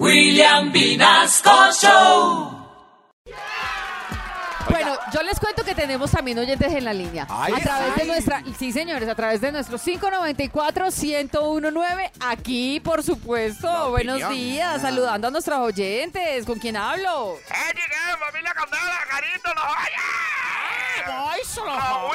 [0.00, 2.50] William Vinasco Show.
[4.68, 7.26] Bueno, yo les cuento que tenemos también oyentes en la línea.
[7.30, 13.68] Ay, a través de nuestra, sí señores, a través de nuestro 594-1019, aquí por supuesto.
[13.68, 14.32] La Buenos opinión.
[14.34, 16.44] días, saludando a nuestros oyentes.
[16.44, 17.36] ¿Con quién hablo?
[17.38, 19.64] ¡Eh, llegué, familia Candela, carito, los
[21.06, 22.10] ¡Ay, solo!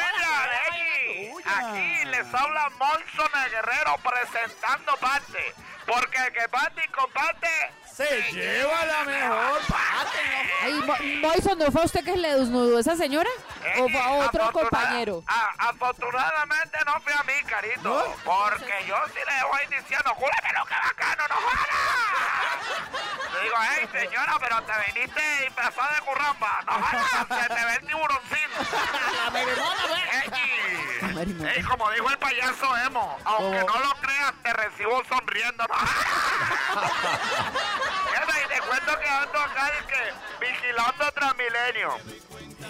[1.46, 5.40] Aquí les habla Monson el Guerrero presentando parte.
[5.90, 7.48] Porque el que parte y comparte...
[8.00, 10.20] Se lleva la mejor parte.
[10.64, 13.30] Ay, Mo- Moison, ¿no fue a usted que le desnudó a esa señora?
[13.78, 15.22] ¿O fue a otro afortuna- compañero?
[15.28, 17.82] a- afortunadamente no fue a mí, carito.
[17.90, 18.02] ¿No?
[18.24, 21.68] Porque yo sí le voy diciendo, ¡cúreme lo que bacano, no jodas!
[23.34, 26.62] Le digo, hey, señora, pero te viniste disfrazada de curramba.
[26.68, 28.50] No jodas, se te ve el tiburoncín.
[31.14, 31.52] Marimona.
[31.54, 35.19] Ey, como dijo el payaso Emo, aunque no lo creas, te recibo sonriendo.
[38.46, 40.14] y te cuento que ando acá y que
[40.46, 41.98] vigilando a Transmilenio.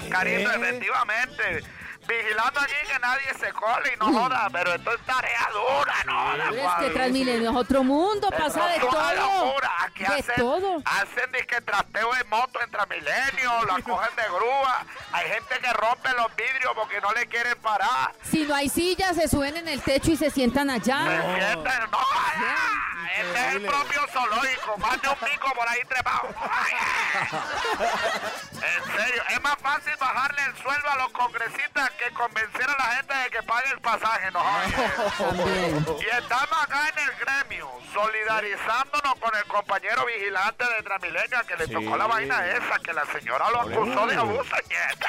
[0.09, 1.63] Carito, efectivamente.
[2.07, 6.31] Vigilando aquí que nadie se cole y no joda, pero esto es tarea dura, no
[6.31, 6.89] joda, Es que.
[6.93, 9.45] Transmilenio es otro mundo, pasa de es una todo.
[9.45, 9.71] locura.
[9.99, 10.81] Aquí De hacen, todo.
[10.85, 14.85] hacen disque trasteo de moto en Transmilenio, la cogen de grúa.
[15.11, 18.13] Hay gente que rompe los vidrios porque no le quieren parar.
[18.23, 21.05] Si no hay sillas, se suben en el techo y se sientan allá.
[21.05, 21.99] Se sienten, no,
[23.19, 26.29] este es el propio zoológico, más de un pico por ahí trepado.
[27.31, 32.83] En serio, es más fácil bajarle el sueldo a los congresistas que convencer a la
[32.95, 34.43] gente de que pague el pasaje, no.
[36.01, 41.65] Y estamos acá en el gremio, solidarizándonos con el compañero vigilante de Transmilenio que le
[41.67, 41.73] Sí.
[41.73, 45.07] tocó la vaina esa, que la señora lo acusó de abuso, nieta.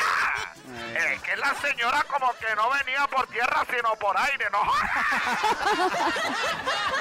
[0.95, 4.61] Es que la señora como que no venía por tierra, sino por aire, ¿no?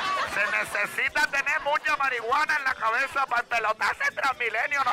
[0.72, 4.92] Necesita tener mucha marihuana en la cabeza para empelotarse en Transmilenio, ¿no?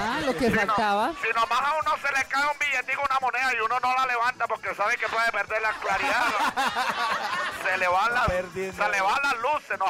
[0.00, 1.14] Ah, lo que Si no-.
[1.22, 4.06] Si nomás a uno se le cae un billetico, una moneda y uno no la
[4.06, 6.24] levanta porque sabe que puede perder la claridad.
[7.62, 8.82] se le van las, Perdiendo.
[8.84, 9.84] se le van las luces, ¿no?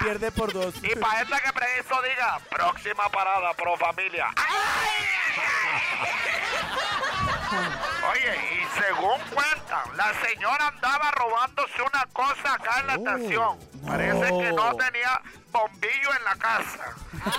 [0.00, 0.74] Pierde por dos.
[0.82, 4.28] Y para esta que preciso diga, próxima parada, pro familia.
[8.10, 13.58] Oye, y según cuentan, la señora andaba robándose una cosa acá en la Oh, estación.
[13.84, 15.20] Parece que no tenía
[15.50, 16.94] bombillo en la casa.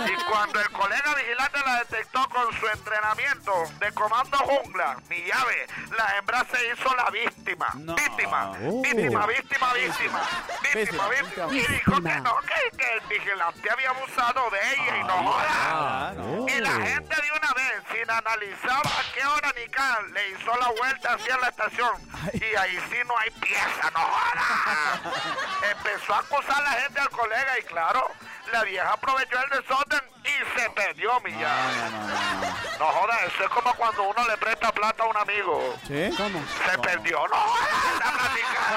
[0.06, 5.66] Y cuando el colega vigilante la detectó con su entrenamiento de comando jungla, mi llave,
[5.96, 7.68] la hembra se hizo la víctima.
[7.74, 7.94] No.
[7.94, 8.82] Víctima, Oh.
[8.82, 10.20] víctima, víctima, víctima.
[10.74, 11.46] Víctima, víctima.
[11.52, 15.46] Y dijo que no, que, que el vigilante había abusado de ella y no joda.
[15.50, 16.46] Ah, no.
[16.48, 17.27] Y la gente vez,
[17.92, 21.92] sin analizar a qué hora ni le hizo la vuelta hacia la estación.
[22.32, 25.00] Y ahí sí no hay pieza, no joda.
[25.70, 28.10] Empezó a acusar a la gente al colega y claro,
[28.52, 32.47] la vieja aprovechó el desorden y se perdió, mi ya.
[32.78, 32.92] No, no, no, no.
[32.92, 35.74] No joda, eso es como cuando uno le presta plata a un amigo.
[35.86, 36.10] ¿Sí?
[36.16, 36.40] ¿Cómo?
[36.70, 37.36] Se perdió, no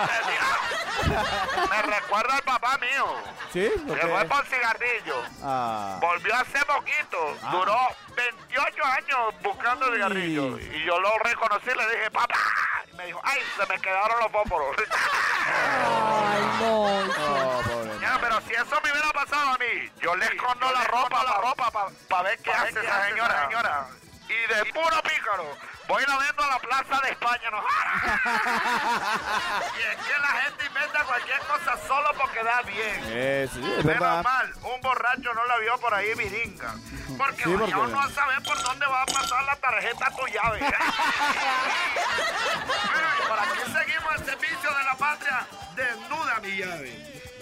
[0.02, 1.70] perdió.
[1.70, 3.06] Me recuerda al papá mío.
[3.54, 3.72] ¿Sí?
[3.88, 5.24] ¿Por Se fue por cigarrillo.
[5.44, 5.98] Ah.
[6.02, 7.38] Volvió hace poquito.
[7.44, 7.50] Ah.
[7.52, 7.78] Duró
[8.16, 9.94] 28 años buscando Uy.
[9.96, 10.62] cigarrillos.
[10.62, 12.36] Y yo lo reconocí y le dije, papá.
[12.92, 14.76] Y me dijo, ay, se me quedaron los fósforos.
[15.46, 16.82] Ay, no.
[16.84, 18.00] Oh, pobre.
[18.02, 21.38] ya, pero si eso me hubiera pasado a mí, yo le escondo la ropa, la
[21.38, 21.72] ropa,
[22.10, 23.88] para ver qué hace esa señora, señora.
[24.28, 25.58] Y de puro pícaro,
[25.88, 27.58] voy la vendo a la Plaza de España, ¿no?
[29.78, 33.02] y es que la gente inventa cualquier cosa solo porque da bien.
[33.08, 36.76] Eh, sí, es Menos mal, un borracho no la vio por ahí viringa.
[37.18, 40.26] Porque Sí, porque- uno a saber por dónde va a pasar la tarjeta a tu
[40.28, 40.60] llave.
[42.88, 45.46] bueno, y por aquí seguimos el servicio de la patria.
[45.76, 46.91] Desnuda mi llave.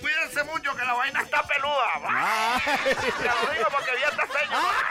[0.01, 1.89] Cuídense mucho que la vaina está peluda.
[2.07, 2.61] Ay.
[2.85, 4.85] Te lo digo porque vi esta señora.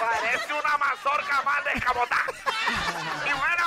[0.00, 2.24] Parece una mazorca más descabotada.
[3.24, 3.66] Y bueno,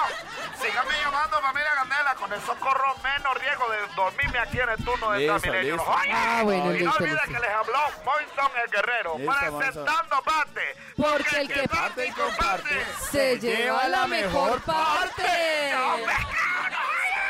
[0.61, 2.15] síganme llamando familia Candela.
[2.15, 5.29] Con eso corro menos riesgo de dormirme aquí en el turno de.
[5.29, 5.73] Oye,
[6.13, 7.33] Ah, bueno, y no listo, olviden listo.
[7.33, 9.17] que les habló Moison el Guerrero.
[9.17, 10.75] Listo, presentando parte.
[10.97, 12.85] Porque el que parte y comparte.
[13.11, 15.71] Se lleva la mejor parte.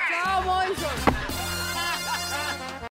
[0.10, 1.31] Chao, Moison.